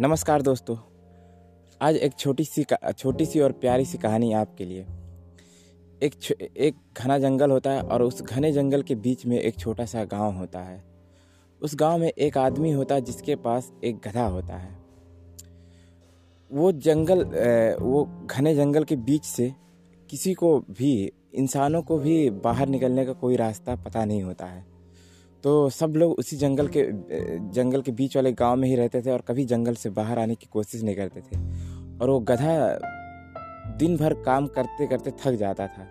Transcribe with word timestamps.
नमस्कार 0.00 0.42
दोस्तों। 0.42 0.76
आज 1.80 1.96
एक 1.96 2.12
छोटी 2.18 2.44
सी 2.44 2.64
छोटी 2.98 3.24
सी 3.26 3.40
और 3.40 3.52
प्यारी 3.52 3.84
सी 3.84 3.98
कहानी 3.98 4.32
आपके 4.32 4.64
लिए। 4.64 4.84
एक 6.02 6.14
एक 6.56 6.74
घना 6.98 7.18
जंगल 7.18 7.50
होता 7.50 7.70
है 7.70 7.80
और 7.82 8.02
उस 8.02 8.22
घने 8.22 8.52
जंगल 8.52 8.82
के 8.82 8.94
बीच 8.94 9.26
में 9.26 9.38
एक 9.40 9.58
छोटा 9.58 9.84
सा 9.84 10.04
गाँव 10.04 10.36
होता 10.36 10.60
है। 10.60 10.84
उस 11.62 11.74
गाँव 11.74 11.98
में 11.98 12.08
एक 12.08 12.38
आदमी 12.38 12.72
होता 12.72 12.94
है 12.94 13.00
जिसके 13.00 13.36
पास 13.36 13.72
एक 13.84 13.96
गधा 14.06 14.26
होता 14.26 14.56
है। 14.56 14.78
वो 16.50 16.72
जंगल 16.72 17.24
वो 17.80 18.26
घने 18.30 18.54
जंगल 18.54 18.84
के 18.84 18.96
बीच 18.96 19.24
से 19.24 19.52
किसी 20.10 20.34
को 20.34 20.58
भी, 20.60 21.12
इंसानों 21.34 21.82
को 21.82 21.98
भी 21.98 22.30
बाहर 22.30 22.68
निकलने 22.68 23.06
का 23.06 23.12
कोई 23.12 23.36
रास्ता 23.36 23.76
पता 23.76 24.04
नहीं 24.04 24.22
होता 24.22 24.46
है। 24.46 24.77
तो 25.44 25.68
सब 25.70 25.92
लोग 25.96 26.12
उसी 26.12 26.36
जंगल 26.36 26.68
के 26.68 26.82
जंगल 27.52 27.82
के 27.82 27.92
बीच 27.92 28.16
वाले 28.16 28.32
गाँव 28.32 28.56
में 28.56 28.68
ही 28.68 28.74
रहते 28.76 29.02
थे 29.02 29.10
और 29.10 29.20
कभी 29.20 29.44
जंगल 29.44 29.74
से 29.74 29.90
बाहर 29.90 30.18
आने 30.18 30.34
की 30.34 30.46
कोशिश 30.46 30.82
नहीं 30.82 30.96
करते 30.96 31.20
थे। 31.20 31.36
और 31.98 32.10
वो 32.10 32.18
गधा 32.20 32.56
दिन 33.78 33.96
भर 33.96 34.14
काम 34.22 34.46
करते 34.46 34.86
करते 34.86 35.10
थक 35.20 35.34
जाता 35.34 35.66
था। 35.66 35.86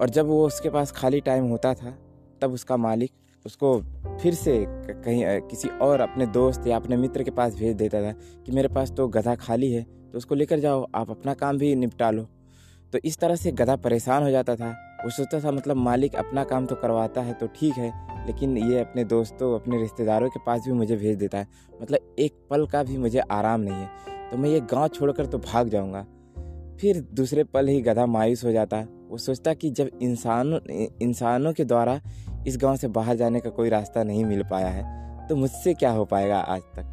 और 0.00 0.10
जब 0.10 0.26
वो 0.26 0.46
उसके 0.46 0.70
पास 0.70 0.92
खाली 0.92 1.20
टाइम 1.20 1.44
होता 1.44 1.74
था, 1.74 1.98
तब 2.42 2.52
उसका 2.52 2.76
मालिक 2.76 3.10
उसको 3.44 3.78
फिर 4.22 4.34
से 4.34 4.64
कहीं 4.68 5.24
किसी 5.40 5.68
और 5.68 6.00
अपने 6.00 6.26
दोस्त 6.26 6.66
या 6.66 6.76
अपने 6.76 6.96
मित्र 6.96 7.22
के 7.22 7.30
पास 7.30 7.54
भेज 7.54 7.76
देता 7.76 8.02
था 8.02 8.12
कि 8.12 8.52
मेरे 8.52 8.68
पास 8.68 8.90
तो 8.92 9.06
गधा 9.08 9.34
खाली 9.34 9.70
है 9.72 9.82
तो 9.82 10.18
उसको 10.18 10.34
लेकर 10.34 10.58
जाओ, 10.58 10.86
आप 10.94 11.10
अपना 11.10 11.34
काम 11.34 11.58
भी 11.58 11.74
निपटा 11.76 12.10
लो। 12.10 12.22
तो 12.92 12.98
इस 13.04 13.18
तरह 13.18 13.36
से 13.36 13.52
गधा 13.52 13.76
परेशान 13.76 14.22
हो 14.22 14.30
जाता 14.30 14.56
था। 14.56 14.74
वो 15.04 15.10
सोचता 15.10 15.40
था 15.40 15.50
मतलब 15.50 15.76
मालिक 15.76 16.14
अपना 16.16 16.44
काम 16.44 16.66
तो 16.66 16.74
करवाता 16.74 17.20
है 17.20 17.32
तो 17.32 17.46
ठीक 17.56 17.74
है, 17.74 17.92
लेकिन 18.26 18.56
ये 18.58 18.80
अपने 18.80 19.04
दोस्तों, 19.04 19.54
अपने 19.54 19.80
रिश्तेदारों 19.80 20.28
के 20.28 20.40
पास 20.46 20.64
भी 20.66 20.72
मुझे 20.72 20.96
भेज 20.96 21.16
देता 21.18 21.38
है। 21.38 21.46
मतलब 21.82 22.14
एक 22.18 22.34
पल 22.50 22.66
का 22.66 22.82
भी 22.82 22.96
मुझे 22.98 23.18
आराम 23.20 23.60
नहीं 23.60 23.74
है 23.74 23.88
तो 24.30 24.36
मैं 24.36 24.50
ये 24.50 24.60
गाँव 24.62 24.88
छोड़कर 24.88 25.26
तो 25.26 25.38
भाग 25.38 25.68
जाऊँगा। 25.68 26.06
फिर 26.80 27.00
दूसरे 27.14 27.44
पल 27.44 27.68
ही 27.68 27.80
गधा 27.80 28.06
मायूस 28.06 28.44
हो 28.44 28.52
जाता। 28.52 28.76
है 28.76 28.88
वो 29.08 29.18
सोचता 29.18 29.54
कि 29.54 29.70
जब 29.70 29.90
इंसानों 30.02 30.58
इंसानों 31.02 31.52
के 31.52 31.64
द्वारा 31.64 32.00
इस 32.46 32.56
गाँव 32.56 32.76
से 32.76 32.88
बाहर 32.88 33.16
जाने 33.16 33.40
का 33.40 33.50
कोई 33.50 33.68
रास्ता 33.68 34.02
नहीं 34.04 34.24
मिल 34.24 34.42
पाया 34.50 34.68
है 34.68 35.28
तो 35.28 35.36
मुझसे 35.36 35.74
क्या 35.74 35.90
हो 35.90 36.04
पाएगा 36.04 36.38
आज 36.38 36.62
तक? 36.76 36.92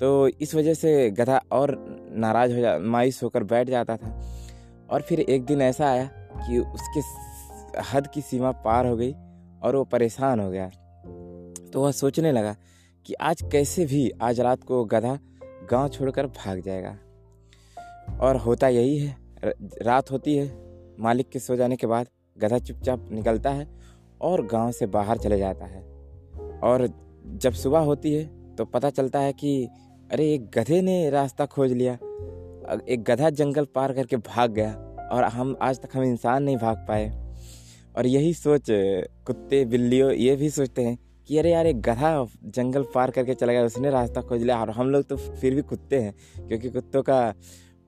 तो 0.00 0.28
इस 0.28 0.54
वजह 0.54 0.74
से 0.74 1.10
गधा 1.10 1.40
और 1.52 1.76
नाराज़ 2.16 2.54
हो 2.54 2.60
जा, 2.60 2.78
मायूस 2.78 3.22
होकर 3.22 3.44
बैठ 3.44 3.70
जाता 3.70 3.96
था। 3.96 4.20
और 4.90 5.02
फिर 5.02 5.20
एक 5.20 5.44
दिन 5.44 5.62
ऐसा 5.62 5.86
आया 5.86 6.10
कि 6.36 6.58
उसके 6.58 7.00
हद 7.80 8.06
की 8.06 8.20
सीमा 8.20 8.52
पार 8.52 8.86
हो 8.86 8.96
गई 8.96 9.12
और 9.62 9.76
वो 9.76 9.84
परेशान 9.84 10.40
हो 10.40 10.50
गया। 10.50 10.70
तो 11.72 11.82
वह 11.82 11.90
सोचने 11.90 12.32
लगा 12.32 12.56
कि 13.06 13.14
आज 13.14 13.42
कैसे 13.52 13.86
भी 13.86 14.10
आज 14.10 14.40
रात 14.40 14.64
को 14.64 14.84
गधा 14.84 15.18
गाँव 15.70 15.88
छोड़कर 15.88 16.26
भाग 16.26 16.60
जाएगा। 16.60 16.98
और 18.20 18.36
होता 18.36 18.68
यही 18.68 18.98
है 18.98 19.16
रात 19.82 20.10
होती 20.10 20.36
है, 20.36 20.58
मालिक 21.00 21.28
के 21.28 21.38
सो 21.38 21.56
जाने 21.56 21.76
के 21.76 21.86
बाद 21.86 22.06
गधा 22.38 22.58
चुपचाप 22.58 23.08
निकलता 23.12 23.50
है 23.50 23.68
और 24.20 24.46
गाँव 24.46 24.72
से 24.72 24.86
बाहर 24.86 25.18
चले 25.18 25.38
जाता 25.38 25.64
है। 25.64 25.82
और 26.58 26.90
जब 27.26 27.52
सुबह 27.52 27.78
होती 27.78 28.14
है 28.14 28.54
तो 28.56 28.64
पता 28.64 28.90
चलता 28.90 29.20
है 29.20 29.32
कि, 29.32 29.68
अरे, 30.12 30.34
एक 30.34 30.50
गधे 30.50 30.80
ने 30.80 31.10
रास्ता 31.10 31.46
खोज 31.46 31.72
लिया। 31.72 31.94
एक 32.88 33.04
गधा 33.08 33.30
जंगल 33.30 33.64
पार 33.64 33.92
करके 33.92 34.16
भाग 34.16 34.50
गया। 34.50 34.87
और 35.08 35.24
हम, 35.24 35.56
आज 35.62 35.80
तक 35.80 35.96
हम 35.96 36.02
इंसान 36.04 36.42
नहीं 36.42 36.56
भाग 36.56 36.84
पाए। 36.88 37.10
और 37.96 38.06
यही 38.06 38.32
सोच, 38.34 38.66
कुत्ते, 39.26 39.64
बिल्लियों, 39.66 40.10
ये 40.12 40.34
भी 40.36 40.50
सोचते 40.50 40.82
हैं 40.82 40.96
कि 41.28 41.38
अरे 41.38 41.50
यार, 41.50 41.66
एक 41.66 41.80
गधा 41.82 42.26
जंगल 42.46 42.82
पार 42.94 43.10
करके 43.10 43.34
चला 43.34 43.52
गया, 43.52 43.64
उसने 43.64 43.90
रास्ता 43.90 44.20
खोज 44.22 44.42
लिया। 44.42 44.60
और 44.60 44.70
हम 44.70 44.90
लोग 44.90 45.04
तो 45.04 45.16
फिर 45.16 45.54
भी 45.54 45.62
कुत्ते 45.64 46.00
हैं, 46.00 46.14
क्योंकि 46.48 46.70
कुत्तों 46.70 47.02
का 47.02 47.34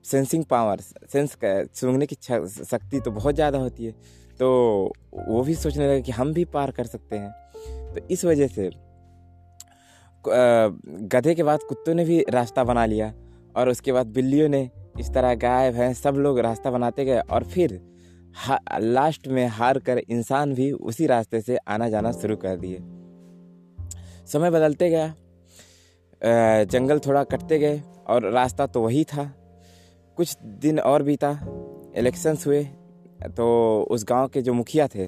सेंसिंग 0.05 0.43
पावर, 0.45 0.79
सेंस 1.11 1.37
सूंघने 1.73 2.05
की 2.05 2.15
शक्ति 2.15 2.99
तो 2.99 3.11
बहुत 3.11 3.35
ज़्यादा 3.35 3.59
होती 3.59 3.85
है। 3.85 3.91
तो 4.39 4.49
वो 5.15 5.43
भी 5.43 5.55
सोचने 5.55 5.87
लगे 5.87 6.01
कि 6.01 6.11
हम 6.11 6.33
भी 6.33 6.45
पार 6.47 6.71
कर 6.71 6.85
सकते 6.85 7.17
हैं। 7.17 7.31
तो 7.93 8.07
इस 8.11 8.25
वजह 8.25 8.47
से 8.47 8.69
गधे 10.25 11.33
के 11.35 11.43
बाद 11.43 11.63
कुत्तों 11.63 11.93
ने 11.93 12.05
भी 12.05 12.23
रास्ता 12.29 12.63
बना 12.63 12.85
लिया, 12.85 13.13
और 13.55 13.69
उसके 13.69 13.91
बाद 13.91 14.07
बिल्लियों 14.09 14.49
ने 14.49 14.69
इस 14.95 15.13
तरह 15.13 15.33
गाय 15.37 15.71
भैंस 15.71 16.01
सब 16.01 16.15
लोग 16.17 16.39
रास्ता 16.39 16.71
बनाते 16.71 17.05
गए 17.05 17.19
और 17.21 17.43
फिर 17.45 17.79
लास्ट 18.79 19.27
में 19.27 19.45
हार 19.49 19.79
कर 19.79 19.97
इंसान 19.99 20.53
भी 20.53 20.71
उसी 20.71 21.05
रास्ते 21.07 21.41
से 21.41 21.57
आना 21.67 21.89
जाना 21.89 22.11
शुरू 22.11 22.35
कर 22.37 22.55
दिए। 22.57 22.77
समय 24.27 24.51
बदलते 24.51 24.89
गया 24.89 25.13
जंगल 26.65 26.99
थोड़ा 26.99 27.23
कटते 27.25 27.59
गए 27.59 27.81
और 28.07 28.29
रास्ता 28.31 28.67
तो 28.67 28.81
वही 28.81 29.03
था। 29.03 29.31
कुछ 30.17 30.37
दिन 30.61 30.79
और 30.81 31.03
बीता 31.03 31.31
इलेक्शंस 31.97 32.45
हुए 32.47 32.63
तो 33.37 33.47
उस 33.91 34.05
गाँव 34.09 34.27
के 34.27 34.41
जो 34.41 34.53
मुखिया 34.53 34.87
थे, 34.87 35.07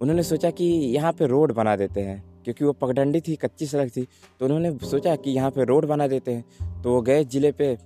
उन्होंने 0.00 0.22
सोचा 0.22 0.50
कि 0.50 0.64
यहाँ 0.64 1.12
पे 1.12 1.26
रोड 1.26 1.52
बना 1.54 1.74
देते 1.76 2.00
हैं, 2.00 2.22
क्योंकि 2.44 2.64
वो 2.64 2.72
पगडंडी 2.72 3.20
थी, 3.20 3.36
कच्ची 3.36 3.66
सड़क 3.66 3.90
थी 3.96 4.02
तो 4.40 4.44
उन्होंने 4.44 4.76
सोचा 4.86 5.14
कि 5.16 5.30
यहाँ 5.30 5.50
पे 5.50 5.64
रोड 5.64 5.86
बना 5.86 6.06
देते 6.08 6.32
हैं। 6.32 6.82
तो 6.82 6.92
वो 6.92 7.00
गए 7.02 7.24
ज़िले 7.24 7.52
पे 7.52 7.76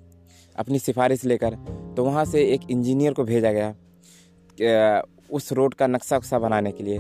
अपनी 0.59 0.79
सिफारिश 0.79 1.25
लेकर 1.25 1.55
तो 1.97 2.05
वहाँ 2.05 2.25
से 2.25 2.45
एक 2.45 2.71
इंजीनियर 2.71 3.13
को 3.13 3.25
भेजा 3.25 3.53
गया 3.53 5.03
उस 5.31 5.53
रोड 5.53 5.75
का 5.75 5.87
नक्शा 5.87 6.17
वक्शा 6.17 6.39
बनाने 6.39 6.73
के 6.73 6.85
लिए। 6.85 6.99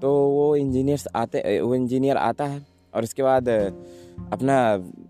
तो 0.00 0.10
वो 0.28 0.54
इंजीनियर्स 0.56 1.06
आते 1.16 1.60
वो 1.60 1.74
इंजीनियर 1.74 2.16
आता 2.16 2.44
है 2.44 2.60
और 2.94 3.02
उसके 3.02 3.22
बाद 3.22 3.48
अपना 3.48 4.56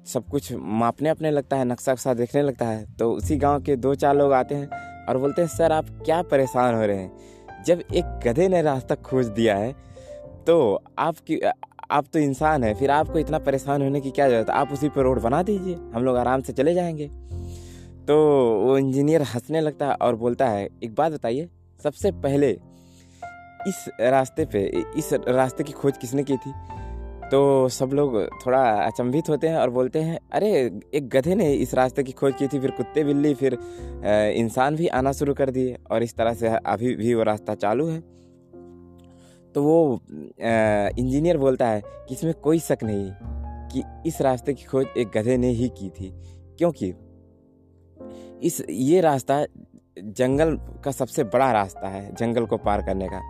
सब 0.06 0.24
कुछ 0.24 0.52
मापने 0.54 1.08
अपने 1.08 1.30
लगता 1.30 1.56
है, 1.56 1.64
नक्शा 1.64 1.92
वक्शा 1.92 2.14
देखने 2.14 2.42
लगता 2.42 2.66
है। 2.66 2.84
तो 2.96 3.10
उसी 3.12 3.36
गाँव 3.36 3.62
के 3.62 3.76
दो 3.76 3.94
चार 3.94 4.16
लोग 4.16 4.32
आते 4.32 4.54
हैं 4.54 4.68
और 5.06 5.18
बोलते 5.18 5.42
हैं, 5.42 5.48
सर, 5.48 5.72
आप 5.72 5.86
क्या 6.04 6.20
परेशान 6.24 6.74
हो 6.74 6.84
रहे 6.84 6.96
हैं? 6.96 7.62
जब 7.66 7.82
एक 7.92 8.20
गधे 8.24 8.48
ने 8.48 8.62
रास्ता 8.62 8.94
खोज 8.96 9.26
दिया 9.28 9.56
है 9.56 9.72
तो 10.46 10.82
आपकी 10.98 11.40
आप 11.90 12.04
तो 12.12 12.18
इंसान 12.18 12.64
है, 12.64 12.74
फिर 12.74 12.90
आपको 12.90 13.18
इतना 13.18 13.38
परेशान 13.40 13.82
होने 13.82 14.00
की 14.00 14.10
क्या 14.10 14.28
ज़रूरत 14.28 14.50
आप 14.50 14.72
उसी 14.72 14.88
पर 14.88 15.02
रोड 15.02 15.20
बना 15.22 15.42
दीजिए, 15.42 15.74
हम 15.94 16.04
लोग 16.04 16.16
आराम 16.16 16.40
से 16.40 16.52
चले 16.52 16.74
जाएँगे। 16.74 17.10
तो 18.08 18.16
वो 18.64 18.76
इंजीनियर 18.78 19.22
हंसने 19.22 19.60
लगता 19.60 19.86
है 19.86 19.94
और 19.94 20.16
बोलता 20.16 20.48
है, 20.48 20.68
एक 20.82 20.94
बात 20.94 21.12
बताइए, 21.12 21.48
सबसे 21.80 22.10
पहले 22.12 22.50
इस 23.66 23.84
रास्ते 24.00 24.44
पे, 24.44 24.60
इस 24.98 25.12
रास्ते 25.12 25.64
की 25.64 25.72
खोज 25.72 25.98
किसने 25.98 26.22
की 26.22 26.36
थी? 26.36 26.52
तो 27.30 27.68
सब 27.68 27.90
लोग 27.92 28.14
थोड़ा 28.46 28.62
अचंभित 28.86 29.28
होते 29.28 29.48
हैं 29.48 29.56
और 29.56 29.70
बोलते 29.70 30.00
हैं, 30.00 30.18
अरे, 30.32 30.80
एक 30.94 31.08
गधे 31.08 31.34
ने 31.34 31.52
इस 31.52 31.74
रास्ते 31.74 32.02
की 32.02 32.12
खोज 32.12 32.34
की 32.34 32.46
थी, 32.48 32.60
फिर 32.60 32.70
कुत्ते 32.70 33.04
बिल्ली, 33.04 33.34
फिर 33.34 33.58
इंसान 34.36 34.76
भी 34.76 34.86
आना 34.88 35.12
शुरू 35.12 35.34
कर 35.34 35.50
दिए 35.50 35.76
और 35.90 36.02
इस 36.02 36.16
तरह 36.16 36.34
से 36.34 36.48
अभी 36.48 36.94
भी 36.94 37.14
वो 37.14 37.22
रास्ता 37.22 37.54
चालू 37.54 37.86
है। 37.86 38.00
तो 39.54 39.62
वो 39.62 40.00
इंजीनियर 40.12 41.38
बोलता 41.38 41.68
है 41.68 41.80
कि 41.80 42.14
इसमें 42.14 42.32
कोई 42.34 42.58
शक 42.58 42.78
नहीं 42.82 43.10
कि 43.68 43.82
इस 44.06 44.20
रास्ते 44.22 44.54
की 44.54 44.64
खोज 44.64 44.86
एक 44.96 45.08
गधे 45.08 45.36
ने 45.36 45.48
ही 45.48 45.68
की 45.68 45.88
थी, 45.90 46.10
क्योंकि 46.58 46.92
इस, 48.42 48.62
ये 48.70 49.00
रास्ता 49.00 49.44
जंगल 49.98 50.56
का 50.84 50.90
सबसे 50.90 51.24
बड़ा 51.26 51.50
रास्ता 51.52 51.88
है, 51.88 52.14
जंगल 52.14 52.46
को 52.46 52.56
पार 52.58 52.82
करने 52.82 53.08
का। 53.08 53.20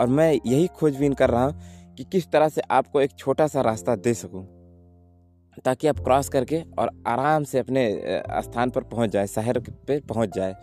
और 0.00 0.06
मैं 0.08 0.32
यही 0.32 0.66
खोजबीन 0.68 1.12
कर 1.12 1.30
रहा 1.30 1.44
हूँ 1.44 1.94
कि 1.96 2.04
किस 2.04 2.30
तरह 2.32 2.48
से 2.48 2.62
आपको 2.70 3.00
एक 3.00 3.10
छोटा 3.18 3.46
सा 3.46 3.60
रास्ता 3.60 3.96
दे 3.96 4.14
सकूँ, 4.14 4.44
ताकि 5.64 5.86
आप 5.86 5.98
क्रॉस 5.98 6.28
करके 6.28 6.62
और 6.78 6.90
आराम 7.06 7.44
से 7.44 7.58
अपने 7.58 7.86
स्थान 8.42 8.70
पर 8.70 8.84
पहुँच 8.84 9.10
जाए, 9.10 9.26
शहर 9.26 9.58
पे 9.60 10.00
पहुँच 10.00 10.34
जाए। 10.34 10.54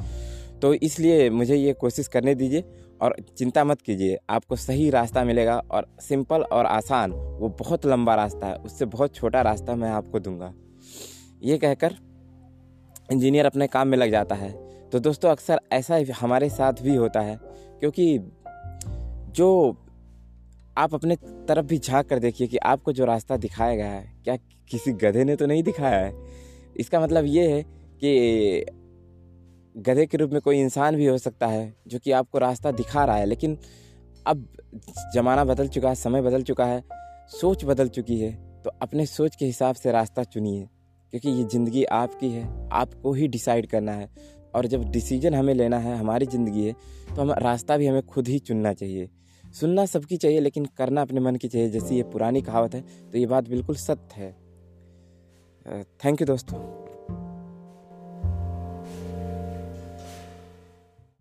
तो 0.61 0.73
इसलिए 0.75 1.29
मुझे 1.29 1.55
ये 1.55 1.73
कोशिश 1.73 2.07
करने 2.07 2.35
दीजिए 2.35 2.63
और 3.01 3.16
चिंता 3.38 3.63
मत 3.63 3.81
कीजिए, 3.81 4.17
आपको 4.29 4.55
सही 4.55 4.89
रास्ता 4.89 5.23
मिलेगा 5.23 5.57
और 5.72 5.88
सिंपल 5.99 6.41
और 6.43 6.66
आसान, 6.66 7.11
वो 7.11 7.49
बहुत 7.59 7.85
लंबा 7.85 8.16
रास्ता 8.16 8.47
है, 8.47 8.55
उससे 8.55 8.85
बहुत 8.87 9.16
छोटा 9.16 9.41
रास्ता 9.41 9.75
मैं 9.75 9.90
आपको 9.90 10.19
दूँगा। 10.19 10.53
ये 11.43 11.58
कहकर 11.58 11.96
इंजीनियर 13.11 13.46
अपने 13.46 13.67
काम 13.67 13.87
में 13.87 13.97
लग 13.97 14.11
जाता 14.11 14.35
है। 14.35 14.52
तो 14.90 14.99
दोस्तों, 14.99 15.29
अक्सर 15.29 15.59
ऐसा 15.73 15.99
हमारे 16.19 16.49
साथ 16.49 16.81
भी 16.81 16.96
होता 16.96 17.19
है, 17.19 17.40
क्योंकि 17.79 18.17
जो 19.31 19.78
आप 20.78 20.93
अपने 20.93 21.16
तरफ़ 21.47 21.66
भी 21.66 21.78
झाँक 21.78 22.08
कर 22.08 22.19
देखिए 22.19 22.47
कि 22.47 22.58
आपको 22.58 22.91
जो 22.93 23.05
रास्ता 23.05 23.37
दिखाया 23.37 23.75
गया 23.75 23.87
है, 23.87 24.13
क्या 24.23 24.35
किसी 24.69 24.91
गधे 24.93 25.23
ने 25.23 25.35
तो 25.35 25.46
नहीं 25.46 25.63
दिखाया 25.63 25.97
है? 25.97 26.13
इसका 26.78 26.99
मतलब 26.99 27.25
ये 27.25 27.47
है 27.52 27.63
कि 28.03 28.66
गधे 29.75 30.05
के 30.05 30.17
रूप 30.17 30.31
में 30.31 30.41
कोई 30.41 30.59
इंसान 30.59 30.96
भी 30.96 31.05
हो 31.05 31.17
सकता 31.17 31.47
है, 31.47 31.73
जो 31.87 31.99
कि 31.99 32.11
आपको 32.11 32.37
रास्ता 32.37 32.72
दिखा 32.72 33.05
रहा 33.05 33.16
है। 33.16 33.25
लेकिन 33.25 33.58
अब 34.28 34.47
ज़माना 35.13 35.43
बदल 35.46 35.67
चुका 35.67 35.90
है, 35.90 35.96
समय 35.96 36.22
बदल 36.22 36.43
चुका 36.43 36.66
है, 36.66 36.84
सोच 37.31 37.66
बदल 37.66 37.87
चुकी 37.90 38.19
है 38.19 38.31
तो 38.63 38.72
अपने 38.81 39.05
सोच 39.05 39.35
के 39.35 39.46
हिसाब 39.46 39.75
से 39.75 39.91
रास्ता 39.91 40.23
चुनिए। 40.23 40.67
क्योंकि 41.13 41.29
ये 41.29 41.43
ज़िंदगी 41.46 41.84
आपकी 41.85 42.29
है, 42.29 42.47
आपको 42.72 43.13
ही 43.13 43.28
डिसाइड 43.28 43.67
करना 43.67 43.91
है। 43.91 44.09
और 44.55 44.66
जब 44.67 44.84
डिसीज़न 44.91 45.34
हमें 45.34 45.53
लेना 45.53 45.78
है, 45.79 45.97
हमारी 45.97 46.25
ज़िंदगी 46.25 46.66
है 46.66 46.73
तो 47.16 47.22
हम, 47.22 47.31
रास्ता 47.34 47.78
भी 47.78 47.87
हमें 47.87 48.02
खुद 48.03 48.28
ही 48.28 48.40
चुनना 48.41 48.73
चाहिए। 48.73 49.09
सुनना 49.43 49.85
सबकी 49.87 50.17
चाहिए, 50.17 50.40
लेकिन 50.40 50.66
करना 50.78 51.02
अपने 51.02 51.19
मन 51.19 51.35
की 51.35 51.47
चाहिए। 51.47 51.69
जैसी 51.69 51.96
ये 51.96 52.03
पुरानी 52.05 52.41
कहावत 52.41 52.75
है 52.75 52.81
तो 53.11 53.17
ये 53.17 53.25
बात 53.25 53.49
बिल्कुल 53.49 53.75
सत्य 53.78 54.16
है। 54.16 55.84
थैंक 56.05 56.22
यू 56.22 56.28
दोस्तों। 56.28 56.59